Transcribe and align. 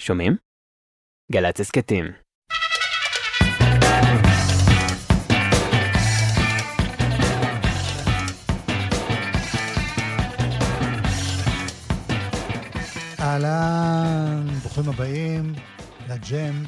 שומעים? 0.00 0.36
גל"צ 1.32 1.60
הסכתים. 1.60 2.04
אהלן, 13.20 14.46
ברוכים 14.46 14.88
הבאים 14.88 15.52
לג'ם. 16.08 16.64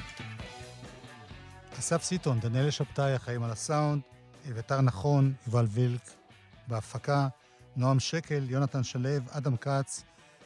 אסף 1.79 2.03
סיטון, 2.03 2.41
דניאל 2.41 2.71
שבתאי, 2.71 3.13
החיים 3.13 3.43
על 3.43 3.51
הסאונד, 3.51 4.03
אביתר 4.51 4.81
נכון, 4.81 5.35
יובל 5.47 5.67
וילק 5.69 6.11
בהפקה, 6.67 7.29
נועם 7.77 8.01
שקל, 8.01 8.51
יונתן 8.51 8.83
שלו, 8.83 9.11
אדם 9.31 9.57
כץ, 9.57 10.05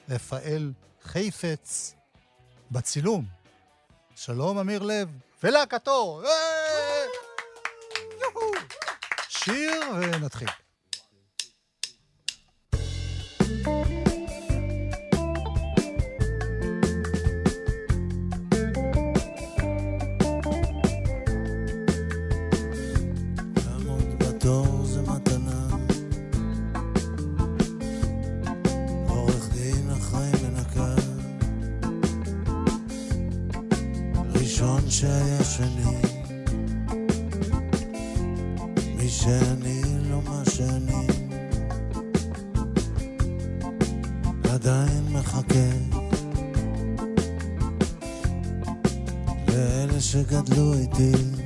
רפאל 0.09 0.73
חייפץ 1.03 1.98
בצילום. 2.71 3.25
שלום 4.17 4.59
אמיר 4.59 4.83
לב, 4.83 5.09
ולהקתו! 5.43 6.23
אה! 6.25 7.05
שיר 9.29 9.81
ונתחיל. 10.01 10.49
ראשון 34.49 34.91
שהיה 34.91 35.45
שני. 35.45 35.97
מי 38.97 39.09
שאני 39.09 39.83
לא 40.11 40.21
מה 40.25 40.43
שאני. 40.51 41.07
עדיין 44.51 45.05
מחכה. 45.13 45.71
לאלה 49.49 50.01
שגדלו 50.01 50.75
איתי. 50.75 51.38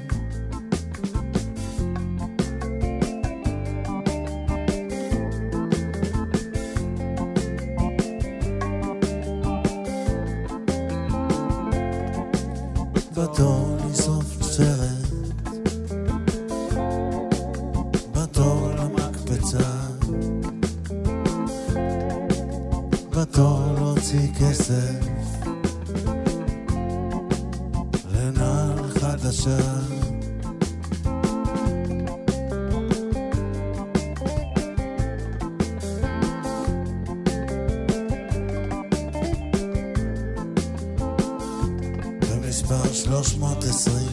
320 43.12 44.06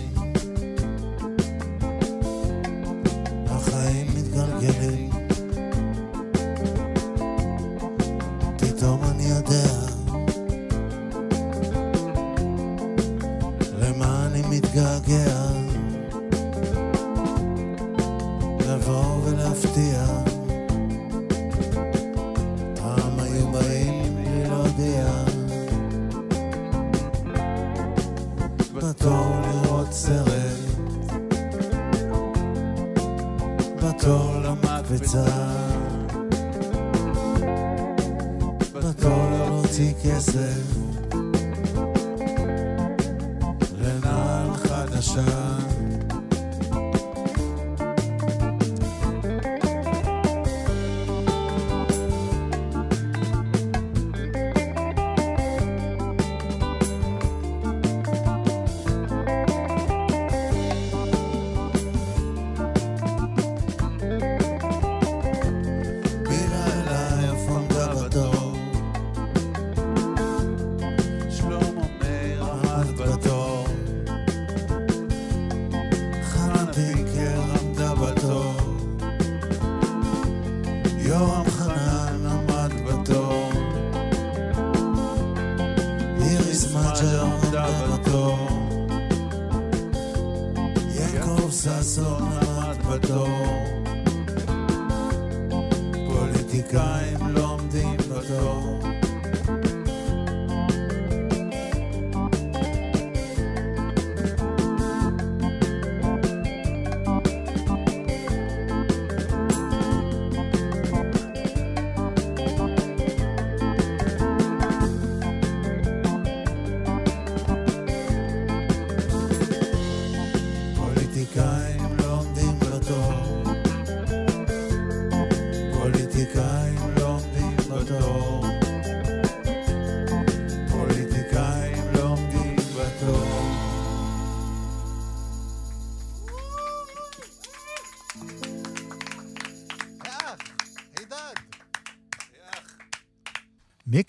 החיים 3.48 4.08
מתגלגלים 4.16 5.19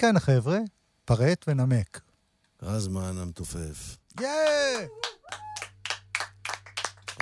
מי 0.00 0.12
כאן, 0.12 0.18
חבר'ה? 0.18 0.58
פרט 1.04 1.44
ונמק. 1.48 2.00
רזמן 2.62 3.18
המתופף. 3.18 3.96
יא! 4.20 4.26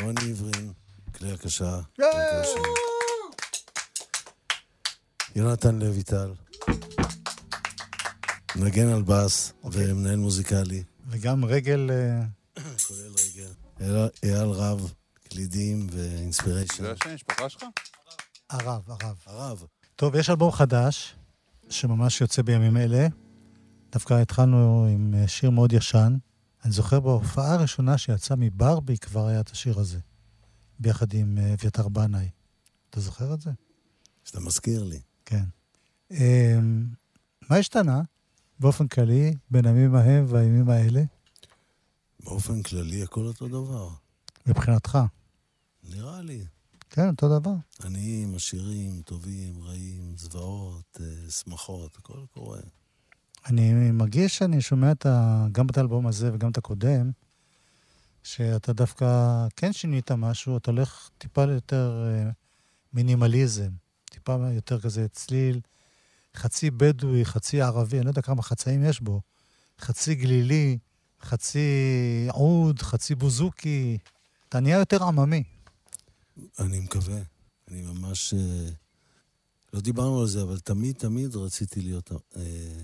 רוני 0.02 0.30
עברין, 0.30 0.72
כלי 1.14 1.32
הקשה. 1.32 1.80
יא! 1.98 2.04
פרקשן. 2.12 2.60
יונתן 5.36 5.78
לויטל. 5.78 6.34
מנגן 8.56 8.88
על 8.88 9.02
בס 9.02 9.52
אוקיי. 9.64 9.92
ומנהל 9.92 10.16
מוזיקלי. 10.16 10.82
וגם 11.08 11.44
רגל... 11.44 11.90
אה, 11.90 12.22
כולל 12.86 13.12
רגל. 13.18 13.52
אייל- 13.80 14.08
אייל 14.22 14.48
רב, 14.48 14.92
קלידים 15.28 15.86
ואינספיריישן. 15.92 16.82
זה 16.84 16.92
השם 16.92 17.10
המשפחה 17.10 17.48
שלך? 17.48 17.62
הרב, 18.50 18.82
הרב. 18.90 19.16
הרב. 19.26 19.64
טוב, 19.96 20.14
יש 20.14 20.30
אלבום 20.30 20.52
חדש, 20.52 21.14
שממש 21.70 22.20
יוצא 22.20 22.42
בימים 22.42 22.76
אלה. 22.76 23.06
דווקא 23.92 24.14
התחלנו 24.14 24.86
עם 24.90 25.14
אה, 25.14 25.28
שיר 25.28 25.50
מאוד 25.50 25.72
ישן. 25.72 26.16
אני 26.64 26.72
זוכר 26.72 27.00
בהופעה 27.00 27.54
הראשונה 27.54 27.98
שיצאה 27.98 28.36
מברבי 28.36 28.98
כבר 28.98 29.26
היה 29.26 29.40
את 29.40 29.50
השיר 29.50 29.78
הזה, 29.78 29.98
ביחד 30.78 31.14
עם 31.14 31.38
אה, 31.38 31.54
אביתר 31.54 31.88
בנאי. 31.88 32.28
אתה 32.90 33.00
זוכר 33.00 33.34
את 33.34 33.40
זה? 33.40 33.50
שאתה 34.24 34.40
מזכיר 34.40 34.84
לי. 34.84 35.00
כן. 35.24 35.44
אמ, 36.10 36.86
מה 37.50 37.56
השתנה 37.56 38.02
באופן 38.60 38.88
כללי 38.88 39.34
בין 39.50 39.66
הימים 39.66 39.94
ההם 39.94 40.24
והימים 40.28 40.70
האלה, 40.70 41.02
באופן 42.24 42.62
כללי 42.62 43.02
הכל 43.02 43.26
אותו 43.26 43.48
דבר. 43.48 43.88
מבחינתך? 44.46 44.98
נראה 45.84 46.22
לי. 46.22 46.44
כן, 46.90 47.08
אותו 47.08 47.38
דבר. 47.38 47.54
עניים, 47.84 48.34
עשירים, 48.34 49.02
טובים, 49.04 49.62
רעים, 49.62 50.12
זוועות, 50.16 51.00
אה, 51.00 51.30
שמחות, 51.30 51.96
הכל 51.96 52.20
קורה. 52.34 52.60
אני 53.46 53.90
מרגיש 53.90 54.38
שאני 54.38 54.60
שומע 54.60 54.92
את 54.92 55.06
ה... 55.06 55.46
גם 55.52 55.66
את 55.66 55.76
האלבום 55.76 56.06
הזה 56.06 56.34
וגם 56.34 56.50
את 56.50 56.58
הקודם, 56.58 57.10
שאתה 58.22 58.72
דווקא 58.72 59.06
כן 59.56 59.72
שינית 59.72 60.10
משהו, 60.10 60.56
אתה 60.56 60.70
הולך 60.70 61.10
טיפה 61.18 61.42
יותר 61.42 62.06
אה, 62.06 62.30
מינימליזם, 62.92 63.70
טיפה 64.10 64.36
יותר 64.54 64.80
כזה 64.80 65.08
צליל, 65.08 65.60
חצי 66.36 66.70
בדואי, 66.70 67.24
חצי 67.24 67.62
ערבי, 67.62 67.96
אני 67.96 68.04
לא 68.04 68.10
יודע 68.10 68.22
כמה 68.22 68.42
חצאים 68.42 68.84
יש 68.84 69.00
בו, 69.00 69.20
חצי 69.80 70.14
גלילי, 70.14 70.78
חצי 71.22 71.68
עוד, 72.30 72.82
חצי 72.82 73.14
בוזוקי. 73.14 73.98
אתה 74.48 74.60
נהיה 74.60 74.78
יותר 74.78 75.04
עממי. 75.04 75.44
אני 76.58 76.80
מקווה. 76.80 77.22
אני 77.68 77.82
ממש... 77.82 78.34
אה, 78.34 78.70
לא 79.72 79.80
דיברנו 79.80 80.20
על 80.20 80.26
זה, 80.26 80.42
אבל 80.42 80.58
תמיד 80.58 80.96
תמיד 80.96 81.36
רציתי 81.36 81.80
להיות 81.80 82.12
אה, 82.36 82.82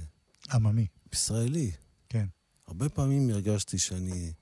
עממי, 0.52 0.86
ישראלי. 1.12 1.70
כן. 2.08 2.26
הרבה 2.66 2.88
פעמים 2.88 3.30
הרגשתי 3.30 3.78
שאני, 3.78 4.32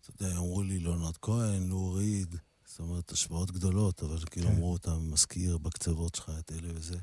אתה 0.00 0.10
יודע, 0.10 0.36
אמרו 0.36 0.62
לי 0.62 0.78
לונרד 0.78 1.16
כהן, 1.16 1.68
לו 1.68 1.92
ריד, 1.92 2.36
זאת 2.66 2.80
אומרת, 2.80 3.12
השוואות 3.12 3.50
גדולות, 3.50 4.02
אבל 4.02 4.18
כאילו 4.30 4.48
כן. 4.48 4.54
אמרו, 4.54 4.76
אתה 4.76 4.98
מזכיר 4.98 5.58
בקצוות 5.58 6.14
שלך 6.14 6.32
את 6.38 6.52
אלה 6.52 6.68
וזה. 6.74 6.98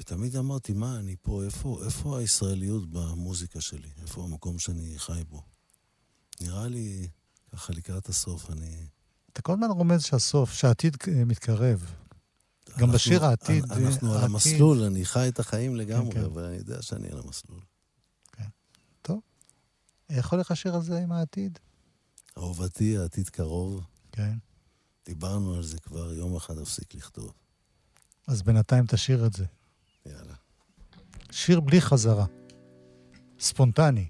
ותמיד 0.00 0.36
אמרתי, 0.36 0.72
מה, 0.72 0.98
אני 0.98 1.16
פה, 1.22 1.44
איפה, 1.44 1.80
איפה 1.84 2.18
הישראליות 2.18 2.90
במוזיקה 2.90 3.60
שלי? 3.60 3.88
איפה 4.02 4.24
המקום 4.24 4.58
שאני 4.58 4.98
חי 4.98 5.22
בו? 5.28 5.42
נראה 6.40 6.68
לי, 6.68 7.08
ככה 7.52 7.72
לקראת 7.72 8.08
הסוף, 8.08 8.50
אני... 8.50 8.86
אתה 9.32 9.42
כל 9.42 9.52
הזמן 9.52 9.70
רומז 9.70 10.04
שהסוף, 10.04 10.52
שהעתיד 10.52 10.96
אה, 11.08 11.24
מתקרב. 11.24 11.94
גם 12.78 12.92
בשיר 12.92 13.24
העתיד, 13.24 13.64
אנחנו 13.64 14.08
על 14.10 14.16
העתיד- 14.16 14.30
המסלול, 14.30 14.82
אני 14.82 15.04
חי 15.04 15.28
את 15.28 15.38
החיים 15.38 15.76
לגמרי, 15.76 16.12
כן. 16.12 16.24
אבל 16.24 16.44
אני 16.44 16.56
יודע 16.56 16.82
שאני 16.82 17.08
על 17.08 17.18
המסלול. 17.24 17.60
איך 20.10 20.32
הולך 20.32 20.50
השיר 20.50 20.74
הזה 20.74 20.98
עם 21.02 21.12
העתיד? 21.12 21.58
אהובתי, 22.38 22.98
העתיד 22.98 23.28
קרוב, 23.28 23.84
כן. 24.12 24.34
דיברנו 25.06 25.54
על 25.54 25.62
זה 25.62 25.78
כבר, 25.78 26.12
יום 26.12 26.36
אחד 26.36 26.58
אפסיק 26.58 26.94
לכתוב. 26.94 27.32
אז 28.26 28.42
בינתיים 28.42 28.84
תשאיר 28.88 29.26
את 29.26 29.32
זה. 29.32 29.44
יאללה. 30.06 30.34
שיר 31.30 31.60
בלי 31.60 31.80
חזרה. 31.80 32.26
ספונטני. 33.40 34.08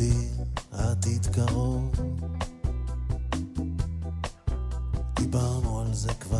אהובתי, 0.00 0.28
העתיד 0.72 1.26
קרוב. 1.26 1.90
דיברנו 5.14 5.80
על 5.80 5.94
זה 5.94 6.14
כבר. 6.20 6.39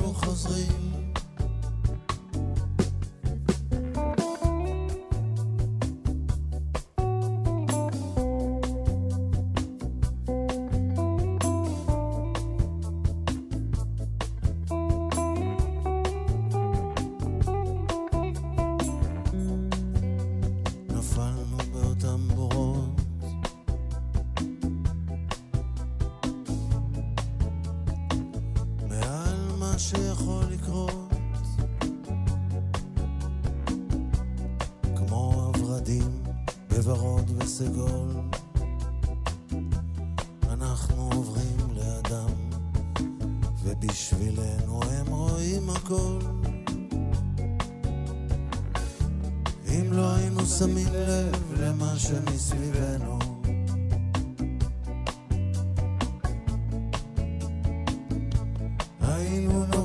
وخصغين 0.00 0.93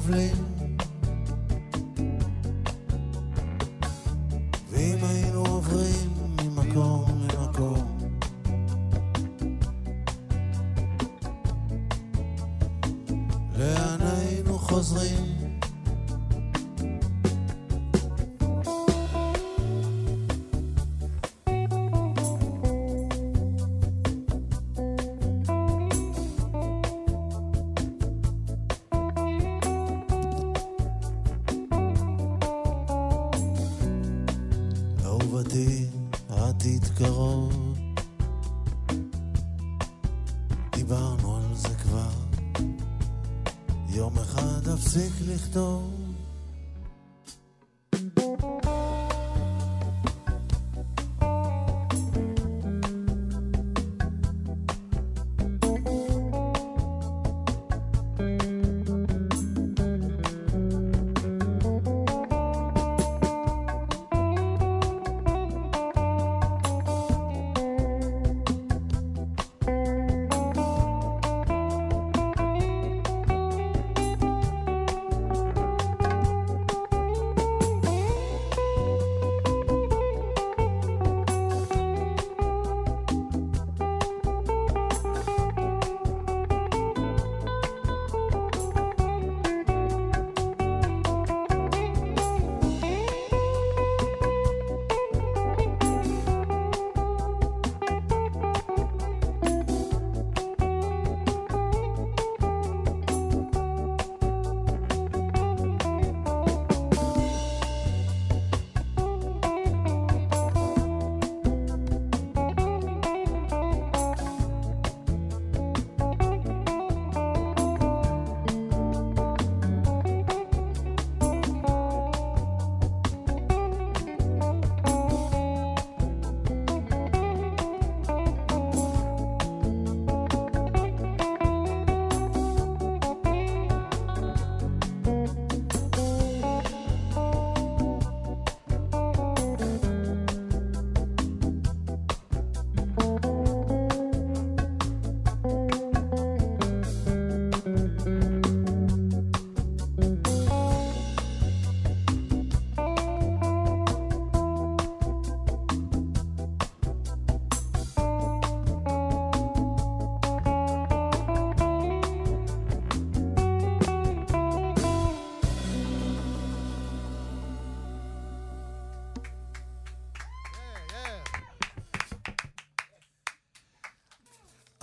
lovely 0.09 0.48
desierto 45.49 45.88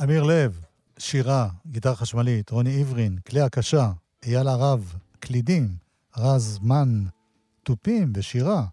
אמיר 0.06 0.22
לב, 0.22 0.64
שירה, 0.98 1.48
גיטרה 1.66 1.96
חשמלית, 1.96 2.50
רוני 2.50 2.80
עברין, 2.80 3.18
כלי 3.18 3.40
הקשה, 3.40 3.92
אייל 4.24 4.48
הרב, 4.48 4.94
קלידים, 5.20 5.76
רז 6.16 6.58
מן, 6.62 7.04
תופים 7.62 8.12
ושירה, 8.14 8.66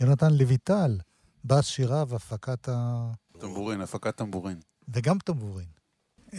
יונתן 0.00 0.34
לויטל, 0.34 0.98
בס 1.44 1.66
שירה 1.66 2.04
והפקת 2.08 2.68
ה... 2.68 3.06
טמבורין, 3.38 3.80
הפקת 3.80 4.16
טמבורין. 4.16 4.60
וגם 4.88 5.18
טמבורין. 5.18 5.66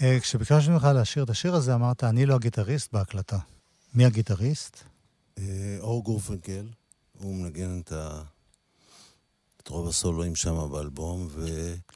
אה, 0.02 0.18
כשביקשנו 0.20 0.74
ממך 0.74 0.88
לשיר 0.96 1.24
את 1.24 1.30
השיר 1.30 1.56
הזה, 1.56 1.76
אמרת, 1.76 2.04
אני 2.04 2.26
לא 2.26 2.36
הגיטריסט 2.36 2.94
בהקלטה. 2.94 3.40
מי 3.96 4.06
הגיטריסט? 4.06 4.84
אה, 5.38 5.78
אור 5.80 6.04
גורפנקל, 6.04 6.66
הוא 7.20 7.36
מנגן 7.36 7.80
את, 7.80 7.92
ה... 7.92 8.24
את 9.64 9.68
רוב 9.68 9.88
הסולואים 9.88 10.36
שם 10.36 10.70
באלבום, 10.72 11.28
ו... 11.32 11.46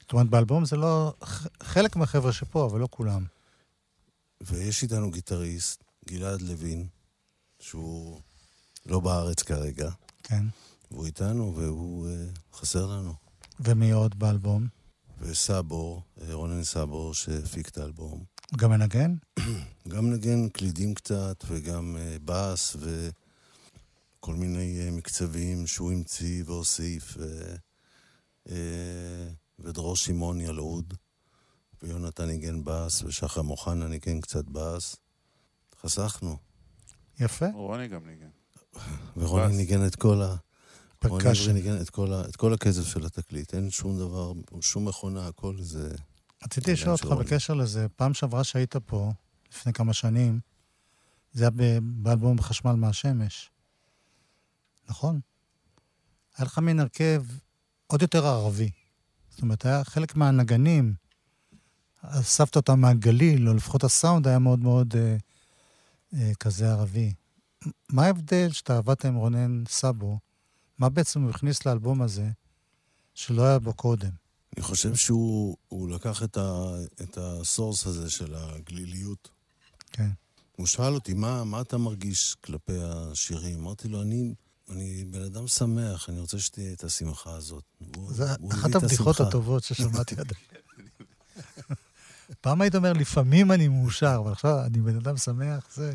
זאת 0.00 0.12
אומרת, 0.12 0.28
באלבום 0.28 0.64
זה 0.64 0.76
לא... 0.76 1.14
חלק 1.62 1.96
מהחבר'ה 1.96 2.32
שפה, 2.32 2.66
אבל 2.66 2.80
לא 2.80 2.88
כולם. 2.90 3.24
ויש 4.40 4.82
איתנו 4.82 5.10
גיטריסט, 5.10 5.84
גלעד 6.08 6.42
לוין, 6.42 6.86
שהוא 7.60 8.20
לא 8.86 9.00
בארץ 9.00 9.42
כרגע, 9.42 9.90
כן. 10.22 10.44
והוא 10.90 11.06
איתנו 11.06 11.54
והוא 11.56 12.08
uh, 12.08 12.56
חסר 12.56 12.86
לנו. 12.86 13.14
ומי 13.60 13.90
עוד 13.90 14.18
באלבום? 14.18 14.66
וסאבור, 15.20 16.02
אה, 16.20 16.34
רונן 16.34 16.64
סאבור, 16.64 17.14
שהפיק 17.14 17.68
את 17.68 17.78
האלבום. 17.78 18.24
גם 18.56 18.70
מנגן? 18.70 19.14
גם 19.92 20.10
נגן 20.10 20.48
קלידים 20.48 20.94
קצת, 20.94 21.44
וגם 21.48 21.96
uh, 21.96 22.20
בס, 22.24 22.76
וכל 24.18 24.34
מיני 24.34 24.88
אה, 24.88 24.90
מקצבים 24.90 25.66
שהוא 25.66 25.92
המציא 25.92 26.42
והוסיף, 26.46 27.14
ו... 27.18 27.54
אה, 28.48 28.50
ודרור 29.58 29.96
שמעוני 29.96 30.46
על 30.46 30.58
אוד, 30.58 30.94
ויונתן 31.82 32.24
ניגן 32.24 32.64
בס, 32.64 33.02
ושחר 33.02 33.42
מוחנה 33.42 33.88
ניגן 33.88 34.20
קצת 34.20 34.44
בס. 34.44 34.96
חסכנו. 35.82 36.36
יפה. 37.20 37.46
רוני 37.54 37.88
גם 37.88 38.06
ניגן. 38.06 38.28
ורוני 39.16 39.52
בס. 39.52 39.56
ניגן 39.56 39.86
את 39.86 39.96
כל 39.96 40.22
ה... 40.22 40.26
רוני 41.04 41.24
percussion. 41.24 41.52
ניגן 41.52 41.80
את 41.80 41.90
כל, 41.90 42.12
ה... 42.12 42.20
את 42.28 42.36
כל 42.36 42.54
הקצב 42.54 42.84
של 42.84 43.06
התקליט. 43.06 43.54
אין 43.54 43.70
שום 43.70 43.98
דבר, 43.98 44.32
שום 44.60 44.88
מכונה, 44.88 45.26
הכל 45.26 45.56
זה... 45.62 45.94
רציתי 46.44 46.72
לשאול 46.72 46.92
אותך 46.92 47.04
רוני. 47.04 47.24
בקשר 47.24 47.54
לזה, 47.54 47.86
פעם 47.96 48.14
שעברה 48.14 48.44
שהיית 48.44 48.76
פה, 48.76 49.12
לפני 49.52 49.72
כמה 49.72 49.92
שנים, 49.92 50.40
זה 51.32 51.44
היה 51.44 51.80
באלבום 51.80 52.40
חשמל 52.40 52.72
מהשמש, 52.72 53.50
נכון? 54.88 55.20
היה 56.36 56.44
לך 56.46 56.58
מין 56.58 56.80
הרכב 56.80 57.24
עוד 57.86 58.02
יותר 58.02 58.26
ערבי. 58.26 58.70
זאת 59.30 59.42
אומרת, 59.42 59.66
היה 59.66 59.84
חלק 59.84 60.16
מהנגנים, 60.16 60.94
אספת 62.02 62.56
אותם 62.56 62.80
מהגליל, 62.80 63.48
או 63.48 63.54
לפחות 63.54 63.84
הסאונד 63.84 64.28
היה 64.28 64.38
מאוד 64.38 64.58
מאוד 64.58 64.94
אה, 64.96 65.16
אה, 66.14 66.34
כזה 66.34 66.70
ערבי. 66.70 67.12
מה 67.88 68.04
ההבדל 68.04 68.52
שאתה 68.52 68.78
עבדת 68.78 69.04
עם 69.04 69.14
רונן 69.14 69.64
סאבו? 69.68 70.18
מה 70.78 70.88
בעצם 70.88 71.22
הוא 71.22 71.30
הכניס 71.30 71.66
לאלבום 71.66 72.02
הזה 72.02 72.30
שלא 73.14 73.42
היה 73.42 73.58
בו 73.58 73.74
קודם? 73.74 74.10
אני 74.56 74.62
חושב 74.62 74.94
שהוא 74.94 75.56
הוא 75.68 75.88
לקח 75.88 76.22
את, 76.22 76.36
ה... 76.36 76.74
את 77.02 77.18
הסורס 77.20 77.86
הזה 77.86 78.10
של 78.10 78.34
הגליליות. 78.34 79.28
כן. 79.92 80.10
הוא 80.56 80.66
שאל 80.66 80.94
אותי, 80.94 81.14
מה, 81.14 81.44
מה 81.44 81.60
אתה 81.60 81.78
מרגיש 81.78 82.34
כלפי 82.34 82.78
השירים? 82.82 83.58
אמרתי 83.60 83.88
לו, 83.88 84.02
אני, 84.02 84.34
אני 84.70 85.04
בן 85.04 85.22
אדם 85.22 85.46
שמח, 85.46 86.08
אני 86.08 86.20
רוצה 86.20 86.38
שתהיה 86.38 86.72
את 86.72 86.84
השמחה 86.84 87.34
הזאת. 87.34 87.64
הוא 87.96 88.52
אחת 88.52 88.74
הבדיחות. 88.74 89.20
הטובות 89.20 89.62
ששמעתי 89.62 90.14
עד. 90.18 90.32
פעם 92.40 92.60
היית 92.60 92.74
אומר, 92.74 92.92
לפעמים 92.92 93.52
אני 93.52 93.68
מאושר, 93.68 94.16
אבל 94.22 94.32
עכשיו 94.32 94.64
אני 94.64 94.80
בן 94.80 94.96
אדם 94.96 95.16
שמח, 95.16 95.66
זה... 95.74 95.94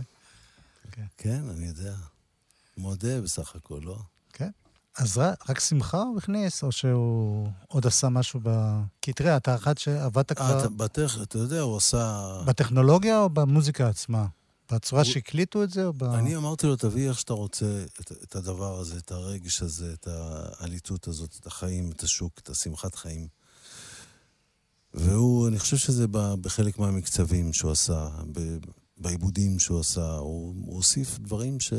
כן, 1.18 1.44
אני 1.50 1.68
יודע. 1.68 1.96
מודה 2.77 3.22
בסך 3.22 3.56
הכל, 3.56 3.80
לא? 3.84 3.98
אז 4.98 5.18
רק, 5.50 5.60
שמחה 5.60 6.01
הוא 6.01 6.18
הכניס, 6.18 6.63
או 6.63 6.72
שהוא 6.72 7.50
עוד 7.68 7.88
עשה 7.88 8.10
משהו 8.10 8.39
ב... 8.44 8.50
כי 9.01 9.13
תראה, 9.13 9.38
אתה 9.38 9.56
אחד 9.56 9.77
שעבדת 9.77 10.32
אה, 10.32 10.36
כבר 10.36 10.68
בטח, 10.70 11.22
אתה 11.22 11.38
יודע, 11.38 11.62
הוא 11.62 11.77
עשה... 11.77 12.42
בטכנולוגיה 12.46 13.20
או 13.20 13.30
במוזיקה 13.30 13.88
עצמה? 13.88 14.25
בצורה 14.72 15.01
הוא- 15.01 15.12
שהקליטו 15.12 15.63
את 15.63 15.70
זה, 15.70 15.86
או 15.86 15.93
ב... 15.93 16.03
אני 16.03 16.36
אמרתי 16.36 16.67
לו, 16.67 16.75
תביא 16.75 17.10
איך 17.10 17.20
שאתה 17.20 17.34
רוצה 17.34 17.86
את, 18.00 18.12
את 18.12 18.36
הדבר 18.36 18.79
הזה, 18.79 18.98
את 18.98 19.12
הרגש 19.12 19.62
הזה, 19.62 19.93
את 19.93 20.08
העליתות 20.08 21.08
הזאת, 21.08 21.36
את 21.39 21.48
החיים, 21.48 21.91
את 21.91 22.03
השוק, 22.03 22.39
את 22.39 22.50
השמחת 22.50 22.96
חיים. 22.96 23.27
והוא, 24.93 25.48
אני 25.48 25.60
חושב 25.60 25.77
שזה 25.77 26.08
ב- 26.08 26.34
בחלק 26.41 26.79
מהמקצבים 26.79 27.53
שהוא 27.53 27.72
עשה, 27.72 28.10
בעיבודים 28.98 29.60
שהוא 29.60 29.79
עשה, 29.79 30.12
הוא, 30.15 30.55
הוא 30.65 30.75
הוסיף 30.75 31.17
דברים 31.20 31.60
ש... 31.60 31.74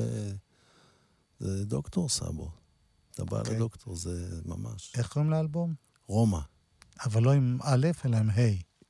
זה 1.41 1.65
דוקטור 1.65 2.09
סאבו. 2.09 2.51
אתה 3.11 3.25
בא 3.25 3.39
אוקיי. 3.39 3.55
לדוקטור, 3.55 3.97
זה 3.97 4.41
ממש. 4.45 4.93
איך 4.97 5.09
קוראים 5.09 5.31
לאלבום? 5.31 5.75
רומא, 6.07 6.39
אבל 7.05 7.23
לא 7.23 7.33
עם 7.33 7.59
א', 7.63 7.87
אלא 8.05 8.17
עם 8.17 8.31
ה', 8.31 8.35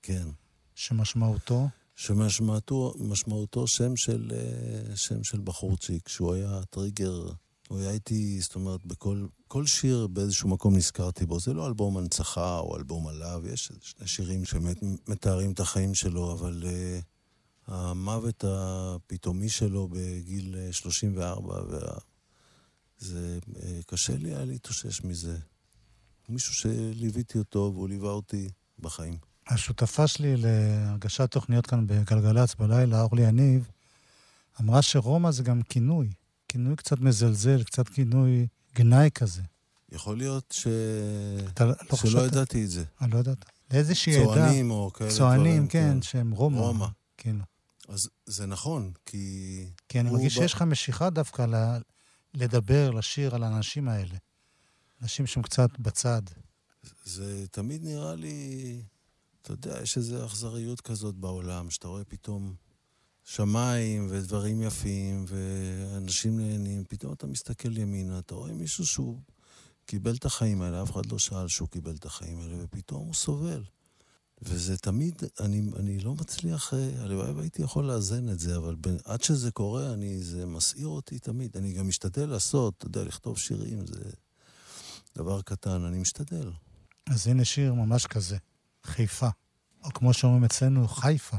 כן. 0.03 0.29
שמשמעותו, 0.75 1.69
שמשמעותו 1.95 2.95
משמעותו 2.99 3.67
שם 3.67 3.97
של, 3.97 4.33
אה, 4.35 4.97
שם 4.97 5.25
של 5.25 5.41
בחורצ'יק, 5.41 6.09
שהוא 6.09 6.35
היה 6.35 6.61
טריגר, 6.71 7.29
הוא 7.69 7.79
היה 7.79 7.91
איתי, 7.91 8.41
זאת 8.41 8.55
אומרת, 8.55 8.87
בכל 8.87 9.27
כל 9.55 9.67
שיר 9.67 10.07
באיזשהו 10.07 10.49
מקום 10.49 10.77
נזכרתי 10.77 11.27
בו. 11.27 11.41
זה 11.41 11.53
לא 11.53 11.67
אלבום 11.67 11.97
הנצחה 11.97 12.59
או 12.59 12.77
אלבום 12.77 13.09
עליו, 13.09 13.43
יש 13.47 13.73
שני 13.81 14.07
שירים 14.07 14.45
שבאמת 14.45 14.77
מתארים 15.09 15.53
את 15.53 15.61
החיים 15.61 15.95
שלו, 15.95 16.33
אבל 16.33 16.63
uh, 16.63 17.03
המוות 17.73 18.45
הפתאומי 18.49 19.49
שלו 19.49 19.89
בגיל 19.89 20.57
34, 20.73 21.55
וה... 21.69 21.99
זה 22.99 23.39
uh, 23.43 23.59
קשה 23.87 24.17
לי 24.17 24.35
היה 24.35 24.45
להתאושש 24.45 25.05
מזה. 25.05 25.39
מישהו 26.29 26.55
שליוויתי 26.55 27.39
אותו 27.39 27.71
והוא 27.75 27.89
ליווה 27.89 28.11
אותי 28.11 28.49
בחיים. 28.79 29.34
השותפה 29.47 30.07
שלי 30.07 30.37
להגשת 30.37 31.31
תוכניות 31.31 31.67
כאן 31.67 31.87
בגלגלצ 31.87 32.55
בלילה, 32.55 33.03
אורלי 33.03 33.23
יניב, 33.23 33.69
אמרה 34.61 34.83
שרומא 34.83 35.31
זה 35.31 35.43
גם 35.43 35.63
כינוי. 35.63 36.11
כינוי 36.49 36.77
קצת 36.77 37.01
מזלזל, 37.01 37.63
קצת 37.63 37.89
כינוי 37.89 38.47
גנאי 38.75 39.11
כזה. 39.15 39.43
יכול 39.93 40.19
להיות 40.19 40.55
ש... 40.57 40.67
אתה 41.53 41.65
לא 41.65 41.75
שלא 41.83 41.97
חשבת? 41.97 42.33
ידעתי 42.33 42.65
את 42.65 42.71
זה. 42.71 42.85
אני 43.01 43.11
לא 43.11 43.19
יודעת. 43.19 43.45
לאיזושהי 43.73 44.17
עדה... 44.17 44.25
צוענים 44.25 44.71
או 44.71 44.91
כאלה 44.95 45.11
צוענים, 45.11 45.45
דברים, 45.45 45.69
כן, 45.69 46.03
שהם 46.03 46.31
רומא. 46.31 46.59
רומא. 46.59 46.87
כן. 47.17 47.37
אז 47.89 48.09
זה 48.27 48.47
נכון, 48.47 48.93
כי... 49.07 49.67
כי 49.89 50.01
אני 50.01 50.11
מרגיש 50.11 50.39
ב- 50.39 50.41
שיש 50.41 50.53
לך 50.53 50.63
משיכה 50.63 51.11
דווקא 51.11 51.43
ל... 51.43 51.79
לדבר, 52.35 52.91
לשיר 52.91 53.35
על 53.35 53.43
האנשים 53.43 53.89
האלה. 53.89 54.17
אנשים 55.03 55.27
שהם 55.27 55.43
קצת 55.43 55.79
בצד. 55.79 56.23
זה 57.05 57.47
תמיד 57.51 57.85
נראה 57.85 58.15
לי, 58.15 58.83
אתה 59.45 59.53
יודע, 59.53 59.83
יש 59.83 59.97
איזו 59.97 60.27
אכזריות 60.27 60.81
כזאת 60.81 61.15
בעולם, 61.15 61.71
שאתה 61.71 61.89
רואה 61.89 62.05
פתאום 62.05 62.55
שמיים 63.25 64.07
ודברים 64.11 64.63
יפים, 64.63 65.25
ואנשים 65.29 66.41
נהנים, 66.41 66.85
פתאום 66.89 67.13
אתה 67.13 67.27
מסתכל 67.27 67.77
ימינה, 67.77 68.19
אתה 68.19 68.35
רואה 68.35 68.53
מישהו 68.53 68.87
שהוא 68.87 69.21
קיבל 69.87 70.15
את 70.15 70.25
החיים 70.25 70.63
האלה, 70.63 70.83
אף 70.83 70.91
אחד 70.93 71.07
לא 71.07 71.19
שאל 71.19 71.49
שהוא 71.49 71.69
קיבל 71.69 71.95
את 71.95 72.05
החיים 72.05 72.41
האלה, 72.41 72.55
ופתאום 72.65 73.07
הוא 73.07 73.15
סובל. 73.15 73.63
וזה 74.43 74.77
תמיד, 74.77 75.23
אני, 75.41 75.63
אני 75.77 75.99
לא 75.99 76.15
מצליח, 76.15 76.75
אה, 76.75 77.03
הלוואי 77.03 77.31
והייתי 77.31 77.63
יכול 77.63 77.85
לאזן 77.85 78.29
את 78.29 78.39
זה, 78.39 78.57
אבל 78.57 78.75
בין, 78.75 78.97
עד 79.05 79.23
שזה 79.23 79.51
קורה, 79.51 79.93
אני, 79.93 80.23
זה 80.23 80.47
מסעיר 80.47 80.89
אותי 80.89 81.19
תמיד. 81.19 81.57
אני 81.57 81.73
גם 81.73 81.89
משתדל 81.89 82.27
לעשות, 82.27 82.75
אתה 82.79 82.87
יודע, 82.87 83.05
לכתוב 83.05 83.39
שירים, 83.39 83.87
זה 83.87 84.11
דבר 85.17 85.43
קטן, 85.43 85.85
אני 85.85 85.99
משתדל. 85.99 86.51
אז 87.07 87.27
הנה 87.27 87.45
שיר 87.45 87.75
ממש 87.75 88.07
כזה, 88.07 88.37
חיפה. 88.85 89.29
או 89.85 89.91
כמו 89.91 90.13
שאומרים 90.13 90.45
אצלנו, 90.45 90.89
חיפה. 90.89 91.37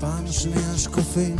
פעם 0.00 0.26
שנייה 0.26 0.78
שקופים 0.78 1.36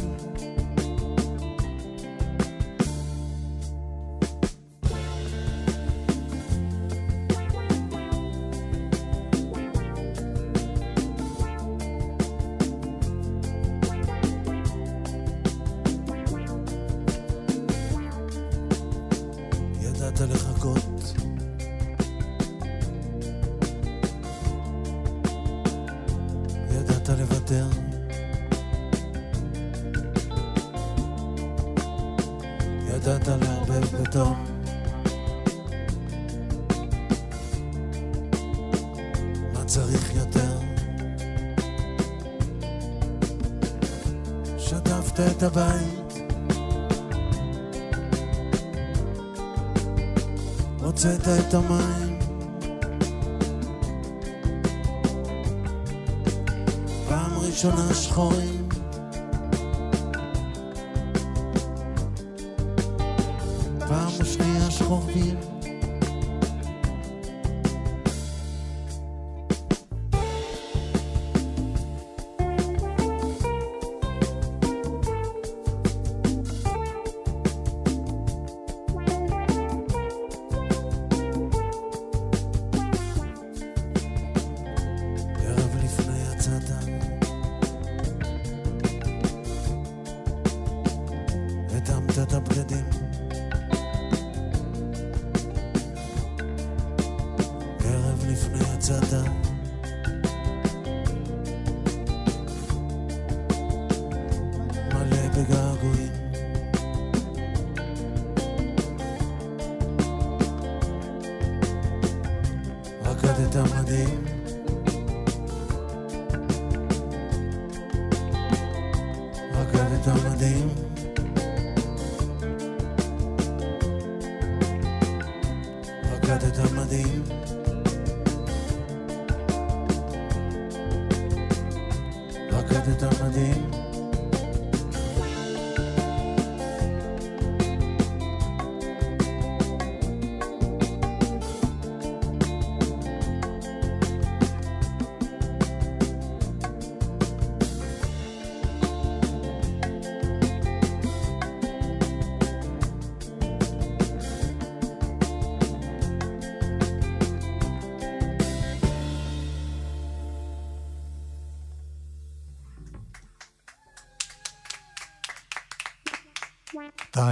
שנייה 64.86 65.55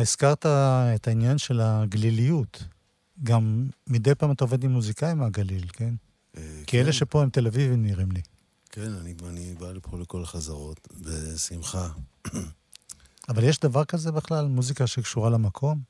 הזכרת 0.05 0.47
את 0.95 1.09
העניין 1.09 1.38
של 1.38 1.61
הגליליות. 1.61 2.64
גם 3.23 3.69
מדי 3.87 4.14
פעם 4.14 4.33
אתה 4.33 4.45
עובד 4.45 4.64
עם 4.64 4.71
מוזיקאים 4.71 5.19
מהגליל, 5.19 5.67
כן? 5.73 5.95
אה, 6.37 6.62
כי 6.67 6.81
אלה 6.81 6.93
שפה 6.93 7.23
הם 7.23 7.31
תל 7.31 7.47
אביבים 7.47 7.83
נראים 7.83 8.12
לי. 8.12 8.21
כן, 8.71 8.93
אני, 9.01 9.14
אני 9.29 9.55
בא 9.59 9.73
לפה 9.73 9.99
לכל 9.99 10.23
החזרות, 10.23 10.88
בשמחה. 11.01 11.88
אבל 13.29 13.45
יש 13.45 13.59
דבר 13.59 13.85
כזה 13.85 14.12
בכלל, 14.12 14.47
מוזיקה 14.47 14.87
שקשורה 14.87 15.31
למקום? 15.31 15.81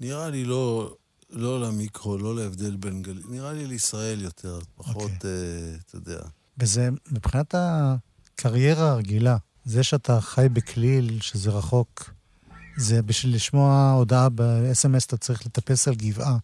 נראה 0.00 0.30
לי 0.30 0.44
לא, 0.44 0.96
לא 1.30 1.60
למיקרו, 1.60 2.18
לא 2.18 2.36
להבדל 2.36 2.76
בין 2.76 3.02
גליל, 3.02 3.22
נראה 3.28 3.52
לי 3.52 3.66
לישראל 3.66 4.22
יותר, 4.22 4.58
פחות, 4.74 4.96
okay. 4.96 5.14
אוקיי. 5.14 5.30
uh, 5.76 5.82
אתה 5.86 5.96
יודע. 5.96 6.20
וזה, 6.58 6.88
מבחינת 7.10 7.54
הקריירה 7.58 8.90
הרגילה, 8.90 9.36
זה 9.64 9.82
שאתה 9.82 10.20
חי 10.20 10.46
בכליל, 10.52 11.20
שזה 11.20 11.50
רחוק, 11.50 12.10
זה 12.76 13.02
בשביל 13.02 13.34
לשמוע 13.34 13.90
הודעה 13.90 14.28
ב-SMS 14.28 15.04
אתה 15.06 15.16
צריך 15.16 15.46
לטפס 15.46 15.88
על 15.88 15.94
גבעה 15.94 16.36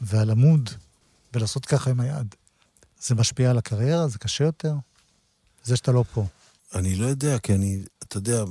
ועל 0.00 0.30
עמוד 0.30 0.70
ולעשות 1.32 1.66
ככה 1.66 1.90
עם 1.90 2.00
היד. 2.00 2.34
זה 3.00 3.14
משפיע 3.14 3.50
על 3.50 3.58
הקריירה? 3.58 4.08
זה 4.08 4.18
קשה 4.18 4.44
יותר? 4.44 4.74
זה 5.64 5.76
שאתה 5.76 5.92
לא 5.92 6.04
פה. 6.14 6.26
אני 6.74 6.96
לא 6.96 7.06
יודע, 7.06 7.38
כי 7.38 7.54
אני, 7.54 7.82
אתה 8.02 8.16
יודע, 8.16 8.44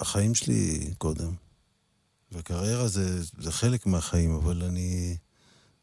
החיים 0.00 0.34
שלי 0.34 0.94
קודם, 0.98 1.34
והקריירה 2.32 2.88
זה, 2.88 3.22
זה 3.38 3.52
חלק 3.52 3.86
מהחיים, 3.86 4.34
אבל 4.34 4.62
אני, 4.62 5.16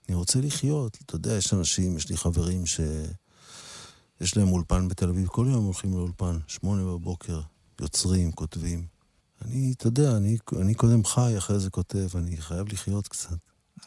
אני 0.10 0.16
רוצה 0.16 0.42
לחיות. 0.42 0.98
אתה 1.06 1.16
יודע, 1.16 1.34
יש 1.34 1.54
אנשים, 1.54 1.98
יש 1.98 2.10
לי 2.10 2.18
חברים 2.18 2.66
שיש 2.66 4.38
להם 4.38 4.52
אולפן 4.52 4.88
בתל 4.88 5.10
אביב, 5.10 5.28
כל 5.28 5.48
יום 5.52 5.66
הולכים 5.66 5.94
לאולפן, 5.94 6.40
שמונה 6.48 6.84
בבוקר, 6.84 7.42
יוצרים, 7.82 8.32
כותבים. 8.32 8.97
אני, 9.46 9.74
אתה 9.78 9.88
יודע, 9.88 10.18
אני, 10.18 10.38
אני 10.62 10.74
קודם 10.74 11.06
חי, 11.06 11.38
אחרי 11.38 11.60
זה 11.60 11.70
כותב, 11.70 12.08
אני 12.16 12.38
חייב 12.38 12.68
לחיות 12.68 13.08
קצת. 13.08 13.38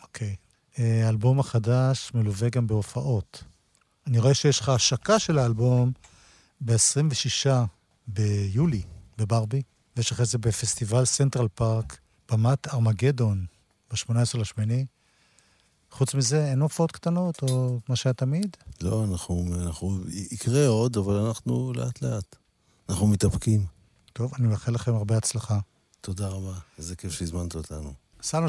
אוקיי. 0.02 0.36
אוקיי. 0.36 0.50
האלבום 0.80 1.40
החדש 1.40 2.10
מלווה 2.14 2.48
גם 2.48 2.66
בהופעות. 2.66 3.44
אני 4.06 4.18
רואה 4.18 4.34
שיש 4.34 4.60
לך 4.60 4.68
השקה 4.68 5.18
של 5.18 5.38
האלבום 5.38 5.92
ב-26 6.60 7.50
ביולי 8.06 8.82
בברבי, 9.18 9.62
ויש 9.96 10.12
אחרי 10.12 10.26
זה 10.26 10.38
בפסטיבל 10.38 11.04
סנטרל 11.04 11.48
פארק, 11.54 11.98
במת 12.30 12.68
ארמגדון, 12.68 13.46
ב-18 13.90 14.38
לשמיני. 14.38 14.86
חוץ 15.90 16.14
מזה, 16.14 16.50
אין 16.50 16.60
הופעות 16.60 16.92
קטנות, 16.92 17.42
או 17.42 17.78
מה 17.88 17.96
שהיה 17.96 18.12
תמיד? 18.12 18.56
לא, 18.80 19.04
אנחנו, 19.04 19.46
אנחנו, 19.62 19.98
יקרה 20.32 20.66
עוד, 20.66 20.96
אבל 20.96 21.14
אנחנו 21.14 21.72
לאט-לאט. 21.72 22.36
אנחנו 22.88 23.06
מתאפקים. 23.06 23.66
טוב, 24.12 24.32
אני 24.38 24.46
מאחל 24.46 24.72
לכם 24.72 24.94
הרבה 24.94 25.16
הצלחה. 25.16 25.58
תודה 26.00 26.28
רבה, 26.28 26.54
איזה 26.78 26.96
כיף 26.96 27.12
שהזמנת 27.12 27.54
אותנו. 27.54 27.92
סנו 28.22 28.48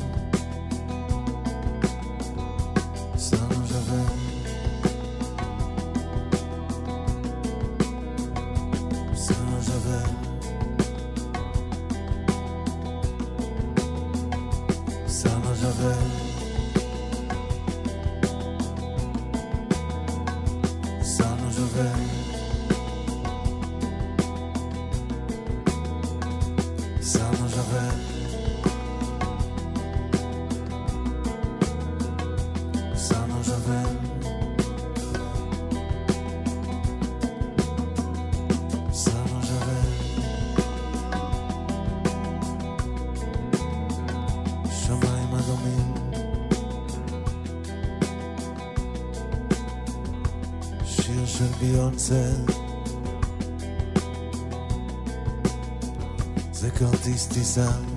The 56.61 56.69
contest 56.77 57.35
is 57.37 57.57
out. 57.57 57.90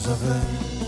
já 0.00 0.14
vem. 0.14 0.79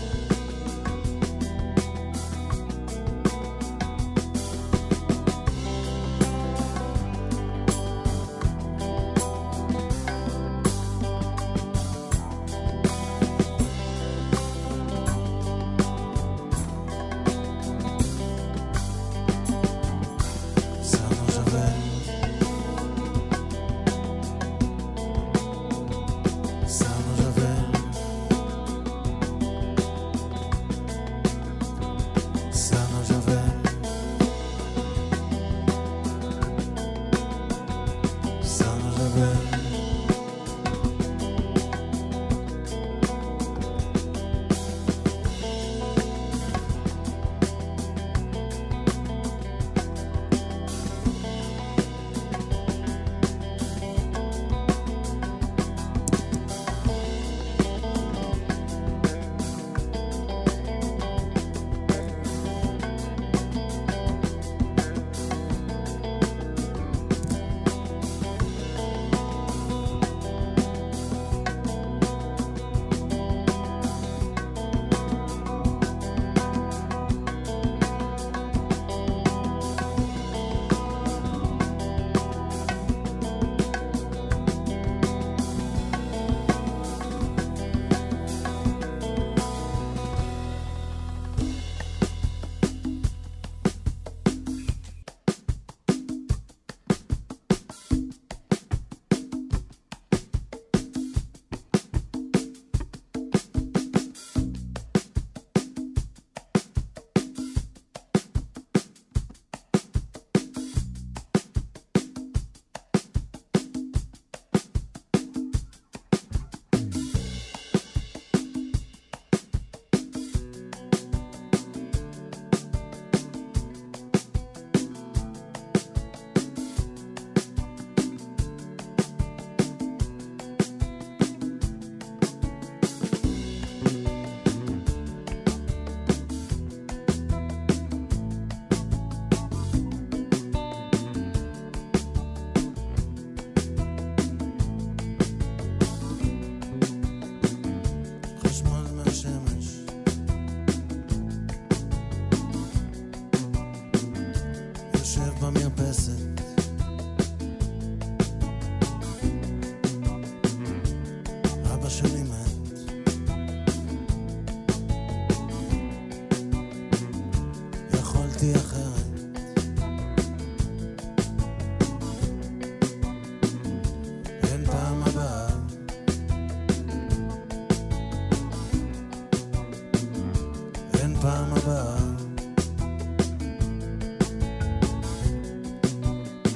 בפעם 181.23 181.53
הבאה. 181.53 181.95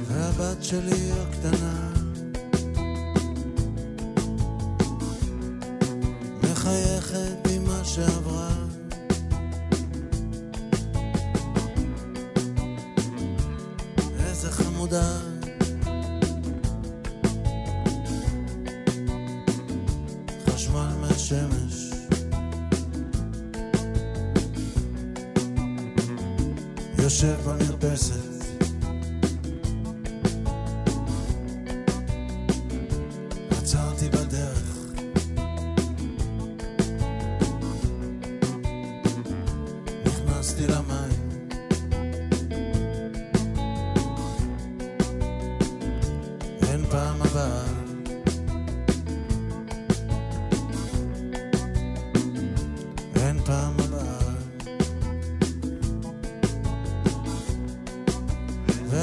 והבת 0.07 0.63
שלי 0.63 1.11
הקטנה 1.11 1.96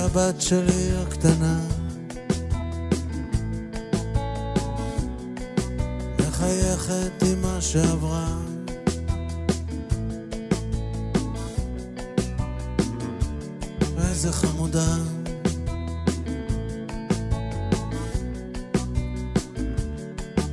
הבת 0.05 0.41
שלי 0.41 0.91
הקטנה. 1.03 1.61
מחייכת 6.19 7.23
עם 7.23 7.43
מה 7.43 7.61
שעברה. 7.61 8.39
איזה 13.99 14.33
חמודה. 14.33 14.97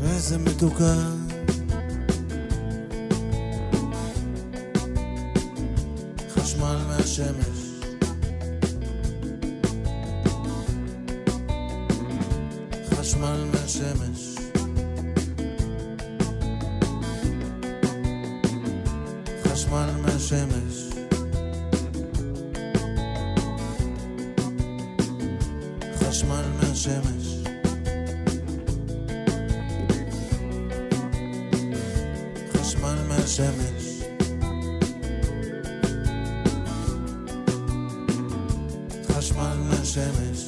איזה 0.01 0.37
מתוקה. 0.37 1.20
חשמל 39.31 39.57
מהשמש. 39.69 40.39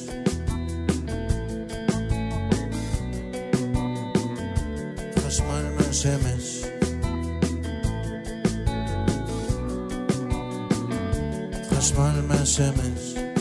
חשמל 5.18 5.64
מהשמש. 5.76 6.64
חשמל 11.70 12.20
מהשמש. 12.28 13.33